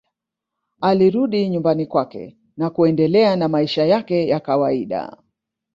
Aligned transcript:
Alirudi 0.81 1.49
nyumbani 1.49 1.85
kwake 1.85 2.37
na 2.57 2.69
kuendelea 2.69 3.35
na 3.35 3.47
maisha 3.47 3.85
yake 3.85 4.27
ya 4.27 4.39
kawaida 4.39 5.17